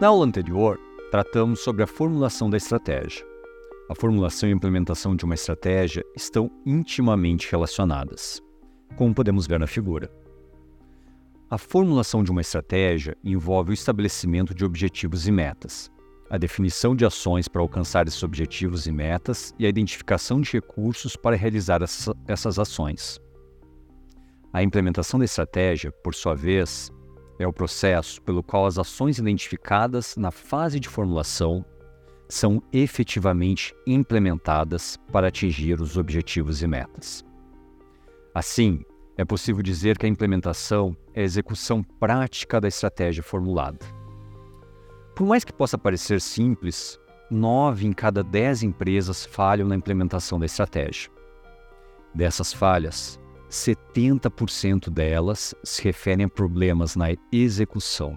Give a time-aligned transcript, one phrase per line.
[0.00, 0.80] Na aula anterior,
[1.10, 3.22] tratamos sobre a formulação da estratégia.
[3.90, 8.40] A formulação e a implementação de uma estratégia estão intimamente relacionadas,
[8.96, 10.10] como podemos ver na figura.
[11.50, 15.92] A formulação de uma estratégia envolve o estabelecimento de objetivos e metas,
[16.30, 21.14] a definição de ações para alcançar esses objetivos e metas e a identificação de recursos
[21.14, 21.82] para realizar
[22.26, 23.20] essas ações.
[24.50, 26.90] A implementação da estratégia, por sua vez,
[27.40, 31.64] é o processo pelo qual as ações identificadas na fase de formulação
[32.28, 37.24] são efetivamente implementadas para atingir os objetivos e metas.
[38.34, 38.84] Assim,
[39.16, 43.78] é possível dizer que a implementação é a execução prática da estratégia formulada.
[45.14, 46.98] Por mais que possa parecer simples,
[47.30, 51.10] nove em cada dez empresas falham na implementação da estratégia.
[52.14, 53.19] Dessas falhas,
[53.50, 58.16] 70% delas se referem a problemas na execução.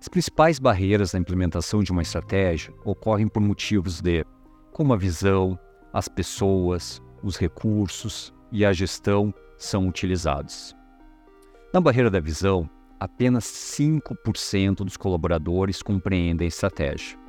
[0.00, 4.24] As principais barreiras na implementação de uma estratégia ocorrem por motivos de
[4.72, 5.58] como a visão,
[5.92, 10.74] as pessoas, os recursos e a gestão são utilizados.
[11.72, 17.23] Na barreira da visão, apenas 5% dos colaboradores compreendem a estratégia.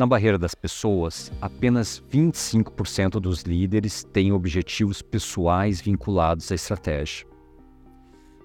[0.00, 7.26] Na barreira das pessoas, apenas 25% dos líderes têm objetivos pessoais vinculados à estratégia.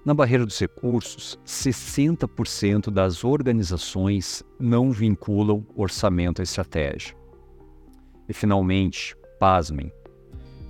[0.04, 7.16] Na barreira dos recursos, 60% das organizações não vinculam orçamento à estratégia.
[8.28, 9.90] E, finalmente, pasmem,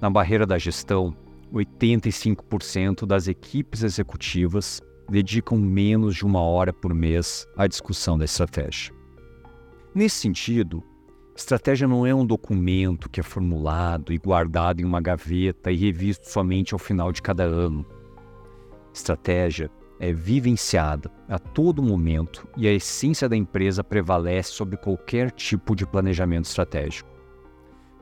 [0.00, 1.16] na barreira da gestão,
[1.52, 8.95] 85% das equipes executivas dedicam menos de uma hora por mês à discussão da estratégia.
[9.96, 10.84] Nesse sentido,
[11.34, 16.28] estratégia não é um documento que é formulado e guardado em uma gaveta e revisto
[16.28, 17.82] somente ao final de cada ano.
[18.92, 25.74] Estratégia é vivenciada a todo momento e a essência da empresa prevalece sobre qualquer tipo
[25.74, 27.08] de planejamento estratégico.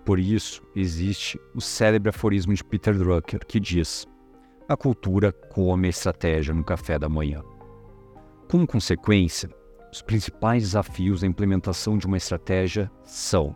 [0.04, 4.04] Por isso, existe o célebre aforismo de Peter Drucker que diz:
[4.68, 7.40] a cultura come a estratégia no café da manhã.
[8.50, 9.48] Como consequência,
[9.94, 13.54] os principais desafios da implementação de uma estratégia são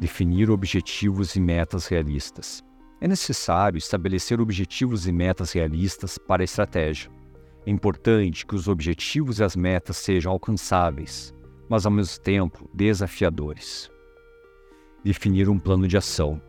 [0.00, 2.64] definir objetivos e metas realistas.
[3.02, 7.10] É necessário estabelecer objetivos e metas realistas para a estratégia.
[7.66, 11.34] É importante que os objetivos e as metas sejam alcançáveis,
[11.68, 13.90] mas ao mesmo tempo desafiadores.
[15.04, 16.40] Definir um plano de ação.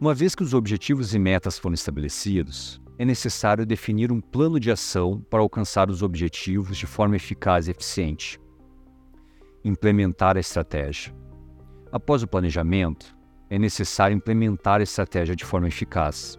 [0.00, 4.70] Uma vez que os objetivos e metas foram estabelecidos, é necessário definir um plano de
[4.70, 8.40] ação para alcançar os objetivos de forma eficaz e eficiente.
[9.64, 11.14] Implementar a estratégia.
[11.90, 13.16] Após o planejamento,
[13.50, 16.38] é necessário implementar a estratégia de forma eficaz.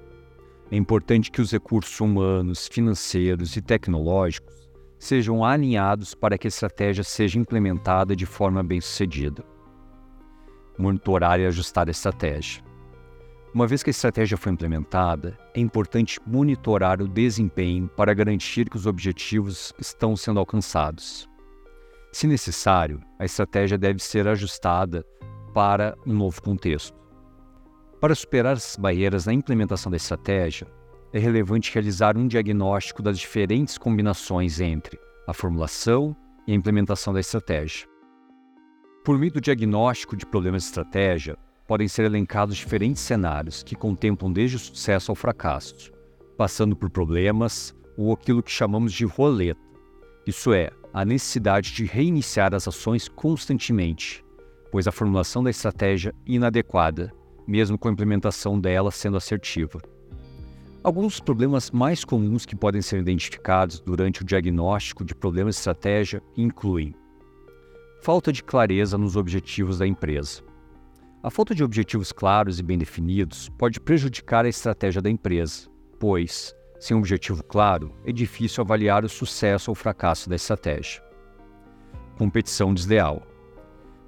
[0.72, 4.56] É importante que os recursos humanos, financeiros e tecnológicos
[4.98, 9.44] sejam alinhados para que a estratégia seja implementada de forma bem-sucedida.
[10.78, 12.65] Monitorar e ajustar a estratégia.
[13.56, 18.76] Uma vez que a estratégia foi implementada, é importante monitorar o desempenho para garantir que
[18.76, 21.26] os objetivos estão sendo alcançados.
[22.12, 25.06] Se necessário, a estratégia deve ser ajustada
[25.54, 27.00] para um novo contexto.
[28.02, 30.68] Para superar essas barreiras na implementação da estratégia,
[31.14, 36.14] é relevante realizar um diagnóstico das diferentes combinações entre a formulação
[36.46, 37.88] e a implementação da estratégia.
[39.06, 41.38] Por meio do diagnóstico de problemas de estratégia,
[41.68, 45.92] podem ser elencados diferentes cenários que contemplam desde o sucesso ao fracasso,
[46.38, 49.60] passando por problemas ou aquilo que chamamos de roleta,
[50.28, 54.24] isso é, a necessidade de reiniciar as ações constantemente,
[54.72, 57.12] pois a formulação da estratégia inadequada,
[57.48, 59.80] mesmo com a implementação dela sendo assertiva.
[60.84, 65.60] Alguns dos problemas mais comuns que podem ser identificados durante o diagnóstico de problemas de
[65.60, 66.94] estratégia incluem
[68.02, 70.44] falta de clareza nos objetivos da empresa
[71.26, 75.68] a falta de objetivos claros e bem definidos pode prejudicar a estratégia da empresa,
[76.00, 81.02] pois, sem um objetivo claro, é difícil avaliar o sucesso ou fracasso da estratégia.
[82.16, 83.24] Competição desleal.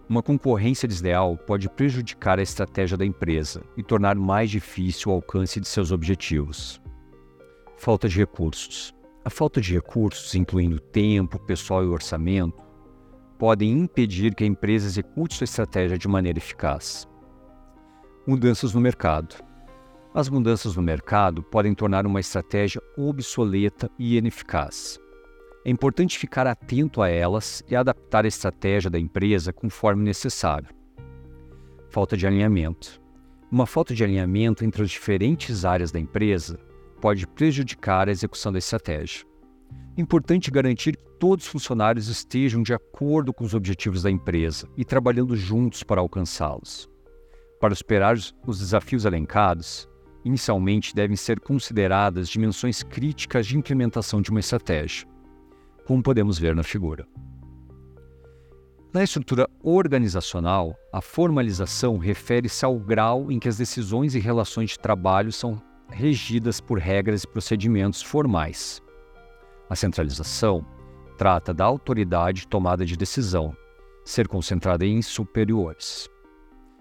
[0.07, 5.59] Uma concorrência desleal pode prejudicar a estratégia da empresa e tornar mais difícil o alcance
[5.59, 6.79] de seus objetivos.
[7.77, 8.93] Falta de recursos.
[9.25, 12.66] A falta de recursos, incluindo tempo, pessoal e orçamento,
[13.37, 17.07] podem impedir que a empresa execute sua estratégia de maneira eficaz.
[18.25, 19.35] Mudanças no mercado.
[20.13, 24.99] As mudanças no mercado podem tornar uma estratégia obsoleta e ineficaz.
[25.63, 30.69] É importante ficar atento a elas e adaptar a estratégia da empresa conforme necessário.
[31.89, 33.01] Falta de alinhamento.
[33.51, 36.59] Uma falta de alinhamento entre as diferentes áreas da empresa
[36.99, 39.25] pode prejudicar a execução da estratégia.
[39.97, 44.85] Importante garantir que todos os funcionários estejam de acordo com os objetivos da empresa e
[44.85, 46.87] trabalhando juntos para alcançá-los.
[47.59, 49.89] Para superar os desafios elencados,
[50.23, 55.07] inicialmente devem ser consideradas dimensões críticas de implementação de uma estratégia,
[55.85, 57.07] como podemos ver na figura.
[58.93, 64.79] Na estrutura organizacional, a formalização refere-se ao grau em que as decisões e relações de
[64.79, 68.81] trabalho são regidas por regras e procedimentos formais.
[69.69, 70.65] A centralização
[71.17, 73.55] trata da autoridade de tomada de decisão,
[74.05, 76.07] ser concentrada em superiores.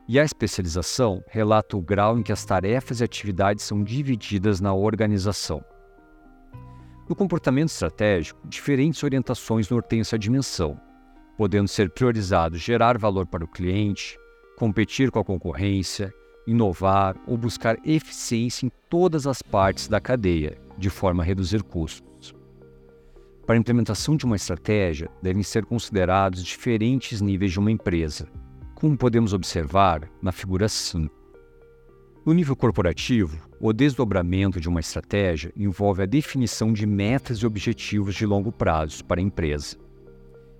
[0.08, 4.72] E a especialização relata o grau em que as tarefas e atividades são divididas na
[4.72, 5.64] organização.
[7.08, 10.80] No comportamento estratégico, diferentes orientações norteiam essa dimensão,
[11.36, 14.16] podendo ser priorizados gerar valor para o cliente,
[14.56, 16.12] competir com a concorrência,
[16.46, 22.15] inovar ou buscar eficiência em todas as partes da cadeia, de forma a reduzir custos.
[23.46, 28.26] Para a implementação de uma estratégia, devem ser considerados diferentes níveis de uma empresa,
[28.74, 31.14] como podemos observar na figura 5.
[32.26, 38.16] No nível corporativo, o desdobramento de uma estratégia envolve a definição de metas e objetivos
[38.16, 39.76] de longo prazo para a empresa.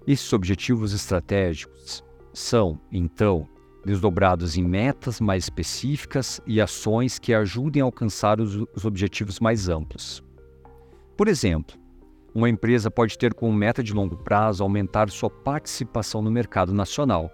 [0.06, 3.48] Esses objetivos estratégicos são, então,
[3.84, 9.68] desdobrados em metas mais específicas e ações que ajudem a alcançar os, os objetivos mais
[9.68, 10.22] amplos.
[11.16, 11.76] Por exemplo,
[12.36, 17.32] uma empresa pode ter como meta de longo prazo aumentar sua participação no mercado nacional,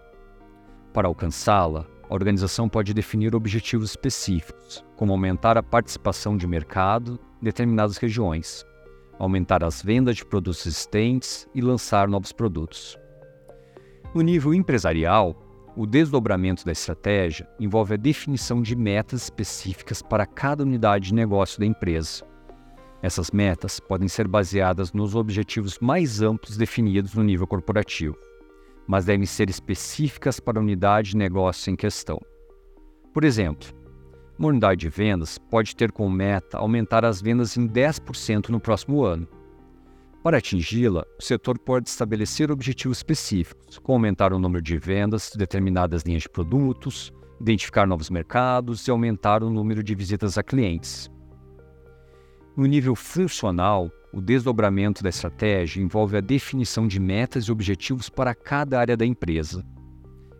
[0.93, 7.45] para alcançá-la, a organização pode definir objetivos específicos, como aumentar a participação de mercado em
[7.45, 8.65] determinadas regiões,
[9.19, 12.97] aumentar as vendas de produtos existentes e lançar novos produtos.
[14.15, 15.35] No nível empresarial,
[15.77, 21.59] o desdobramento da estratégia envolve a definição de metas específicas para cada unidade de negócio
[21.59, 22.31] da empresa.
[23.03, 28.17] Essas metas podem ser baseadas nos objetivos mais amplos definidos no nível corporativo
[28.87, 32.21] mas devem ser específicas para a unidade de negócio em questão.
[33.13, 33.69] Por exemplo,
[34.39, 39.05] uma unidade de vendas pode ter como meta aumentar as vendas em 10% no próximo
[39.05, 39.29] ano.
[40.23, 45.39] Para atingi-la, o setor pode estabelecer objetivos específicos, como aumentar o número de vendas de
[45.39, 51.12] determinadas linhas de produtos, identificar novos mercados e aumentar o número de visitas a clientes.
[52.55, 58.35] No nível funcional, o desdobramento da estratégia envolve a definição de metas e objetivos para
[58.35, 59.65] cada área da empresa.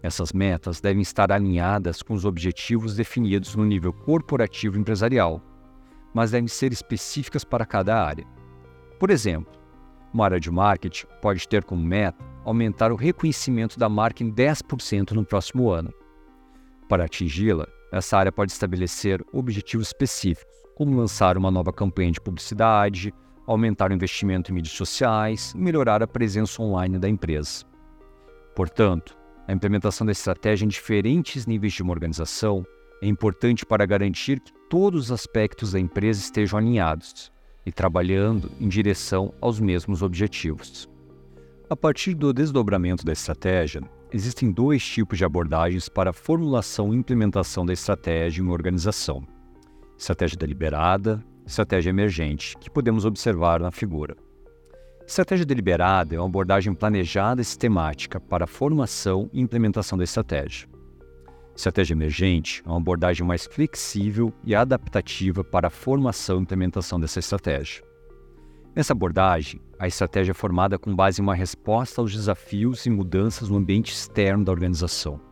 [0.03, 5.41] Essas metas devem estar alinhadas com os objetivos definidos no nível corporativo empresarial,
[6.13, 8.27] mas devem ser específicas para cada área.
[8.99, 9.51] Por exemplo,
[10.13, 15.13] uma área de marketing pode ter como meta aumentar o reconhecimento da marca em 10%
[15.13, 15.91] no próximo ano.
[16.91, 23.13] Para atingi-la, essa área pode estabelecer objetivos específicos, como lançar uma nova campanha de publicidade,
[23.47, 27.65] aumentar o investimento em mídias sociais e melhorar a presença online da empresa.
[28.55, 29.17] Portanto,
[29.47, 32.65] a implementação da estratégia em diferentes níveis de uma organização
[33.03, 37.33] é importante para garantir que todos os aspectos da empresa estejam alinhados
[37.67, 40.89] e trabalhando em direção aos mesmos objetivos.
[41.69, 43.83] A partir do desdobramento da estratégia,
[44.13, 49.27] existem dois tipos de abordagens para a formulação e implementação da estratégia em uma organização:
[50.03, 54.17] estratégia deliberada estratégia emergente, que podemos observar na figura.
[55.07, 60.69] Estratégia deliberada é uma abordagem planejada e sistemática para a formação e implementação da estratégia.
[61.55, 67.19] Estratégia emergente é uma abordagem mais flexível e adaptativa para a formação e implementação dessa
[67.19, 67.85] estratégia.
[68.75, 73.49] Nessa abordagem, a estratégia é formada com base em uma resposta aos desafios e mudanças
[73.49, 75.32] no ambiente externo da organização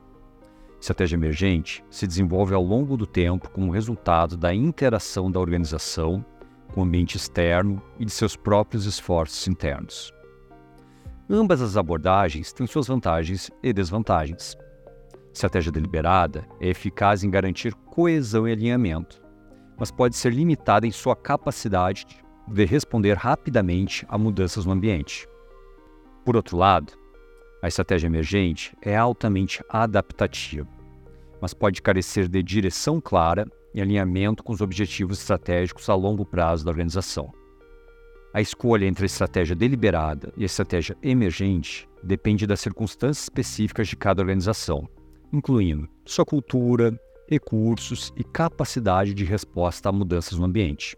[0.80, 6.24] Estratégia emergente se desenvolve ao longo do tempo como resultado da interação da organização
[6.72, 10.12] com o ambiente externo e de seus próprios esforços internos.
[11.28, 14.56] Ambas as abordagens têm suas vantagens e desvantagens.
[15.32, 19.22] Estratégia deliberada é eficaz em garantir coesão e alinhamento,
[19.78, 22.06] mas pode ser limitada em sua capacidade
[22.48, 25.28] de responder rapidamente a mudanças no ambiente.
[26.24, 26.92] Por outro lado,
[27.62, 30.68] a estratégia emergente é altamente adaptativa,
[31.40, 36.64] mas pode carecer de direção clara e alinhamento com os objetivos estratégicos a longo prazo
[36.64, 37.32] da organização.
[38.32, 43.96] A escolha entre a estratégia deliberada e a estratégia emergente depende das circunstâncias específicas de
[43.96, 44.88] cada organização,
[45.32, 46.98] incluindo sua cultura,
[47.28, 50.96] recursos e capacidade de resposta a mudanças no ambiente.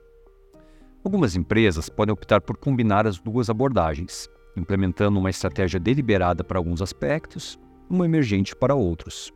[1.04, 6.82] Algumas empresas podem optar por combinar as duas abordagens, implementando uma estratégia deliberada para alguns
[6.82, 9.32] aspectos, uma emergente para outros.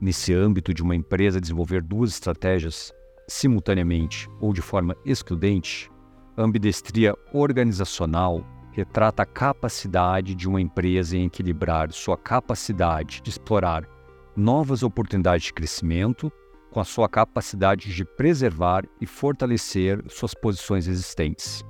[0.00, 2.92] Nesse âmbito de uma empresa desenvolver duas estratégias
[3.28, 5.90] simultaneamente ou de forma excludente,
[6.36, 13.88] a ambidestria organizacional retrata a capacidade de uma empresa em equilibrar sua capacidade de explorar
[14.36, 16.30] novas oportunidades de crescimento
[16.72, 21.64] com a sua capacidade de preservar e fortalecer suas posições existentes.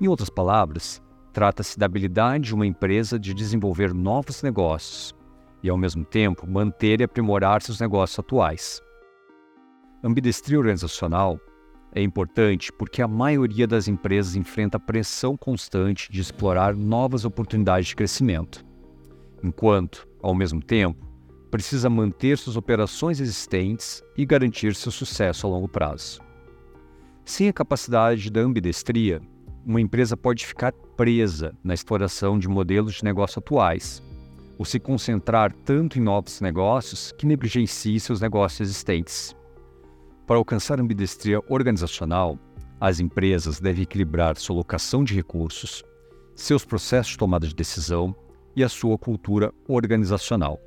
[0.00, 1.01] Em outras palavras,
[1.32, 5.14] trata-se da habilidade de uma empresa de desenvolver novos negócios
[5.62, 8.80] e, ao mesmo tempo, manter e aprimorar seus negócios atuais.
[10.04, 11.38] ambidestria organizacional
[11.94, 17.96] é importante porque a maioria das empresas enfrenta pressão constante de explorar novas oportunidades de
[17.96, 18.64] crescimento,
[19.42, 21.06] enquanto, ao mesmo tempo,
[21.50, 26.20] precisa manter suas operações existentes e garantir seu sucesso a longo prazo.
[27.24, 29.20] Sem a capacidade da ambidestria,
[29.64, 34.02] uma empresa pode ficar presa na exploração de modelos de negócio atuais,
[34.58, 39.34] ou se concentrar tanto em novos negócios que negligencie seus negócios existentes.
[40.26, 42.38] Para alcançar a ambidestria organizacional,
[42.80, 45.84] as empresas devem equilibrar sua alocação de recursos,
[46.34, 48.14] seus processos de tomada de decisão
[48.56, 50.60] e a sua cultura organizacional.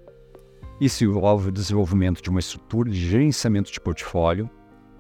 [0.80, 4.50] Isso envolve o desenvolvimento de uma estrutura de gerenciamento de portfólio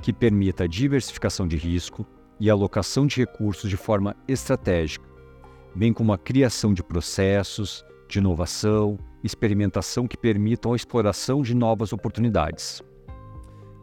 [0.01, 2.05] que permita a diversificação de risco
[2.39, 5.05] e alocação de recursos de forma estratégica,
[5.75, 11.91] bem como a criação de processos de inovação experimentação que permitam a exploração de novas
[11.91, 12.81] oportunidades.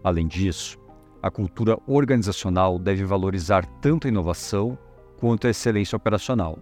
[0.05, 0.79] Além disso,
[1.21, 4.79] a cultura organizacional deve valorizar tanto a inovação
[5.19, 6.59] quanto a excelência operacional,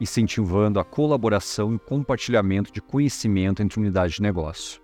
[0.00, 4.80] incentivando a colaboração e compartilhamento de conhecimento entre unidades de negócio.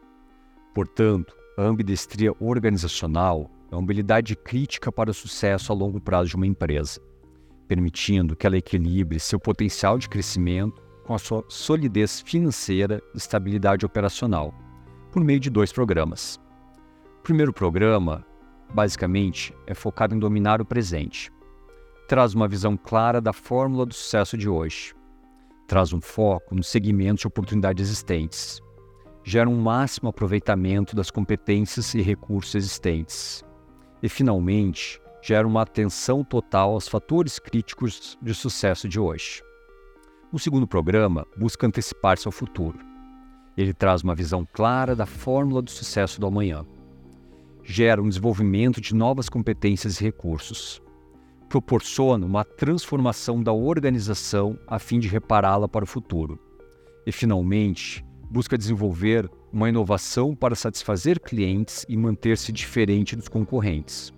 [0.74, 6.36] Portanto, a ambidestria organizacional é uma habilidade crítica para o sucesso a longo prazo de
[6.36, 7.00] uma empresa,
[7.66, 13.84] permitindo que ela equilibre seu potencial de crescimento com a sua solidez financeira e estabilidade
[13.84, 14.54] operacional,
[15.12, 16.40] por meio de dois programas.
[17.18, 18.24] O primeiro programa,
[18.72, 21.30] basicamente, é focado em dominar o presente.
[22.06, 24.94] Traz uma visão clara da fórmula do sucesso de hoje.
[25.66, 28.62] Traz um foco nos segmentos de oportunidades existentes.
[29.22, 33.44] Gera um máximo aproveitamento das competências e recursos existentes.
[34.02, 39.42] E, finalmente, gera uma atenção total aos fatores críticos de sucesso de hoje.
[40.32, 42.78] O segundo programa busca antecipar-se ao futuro.
[43.56, 46.64] Ele traz uma visão clara da fórmula do sucesso do amanhã
[47.68, 50.80] gera um desenvolvimento de novas competências e recursos.
[51.50, 56.38] Proporciona uma transformação da organização a fim de repará-la para o futuro.
[57.06, 64.12] E, finalmente, busca desenvolver uma inovação para satisfazer clientes e manter-se diferente dos concorrentes.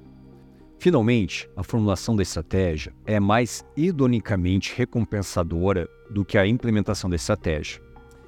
[0.79, 7.83] Finalmente, a formulação da estratégia é mais hedonicamente recompensadora do que a implementação da estratégia,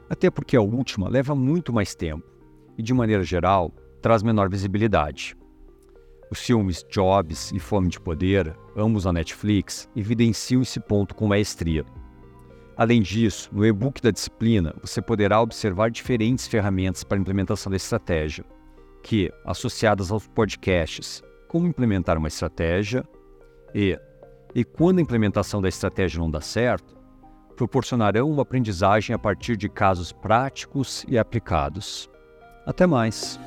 [0.08, 2.26] até porque a última leva muito mais tempo
[2.76, 3.72] e, de maneira geral,
[4.02, 5.34] traz menor visibilidade.
[6.30, 11.84] Os filmes Jobs e Fome de Poder, ambos na Netflix, evidenciam esse ponto com maestria.
[12.76, 18.44] Além disso, no e-book da disciplina, você poderá observar diferentes ferramentas para implementação da estratégia,
[19.02, 23.04] que, associadas aos podcasts Como Implementar uma Estratégia
[23.74, 23.98] e
[24.54, 26.96] E quando a implementação da estratégia não dá certo,
[27.56, 32.10] proporcionarão uma aprendizagem a partir de casos práticos e aplicados.
[32.66, 33.38] Até mais!